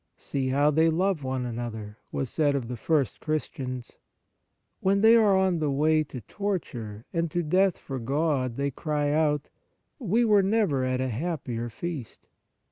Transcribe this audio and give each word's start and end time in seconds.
"See 0.31 0.47
how 0.47 0.71
they 0.71 0.89
love 0.89 1.23
one 1.23 1.45
another!" 1.45 1.99
was 2.11 2.31
said 2.31 2.55
of 2.55 2.67
the 2.67 2.75
first 2.75 3.19
Christians. 3.19 3.99
When 4.79 5.01
they 5.01 5.15
are 5.15 5.37
on 5.37 5.59
the 5.59 5.69
way 5.69 6.03
to 6.05 6.21
torture 6.21 7.05
and 7.13 7.29
to 7.29 7.43
death 7.43 7.77
for 7.77 7.99
God, 7.99 8.55
they 8.57 8.71
cry 8.71 9.11
out:" 9.11 9.49
We 9.99 10.25
were 10.25 10.41
never 10.41 10.83
at 10.83 11.01
a 11.01 11.09
happier 11.09 11.69
feast." 11.69 12.25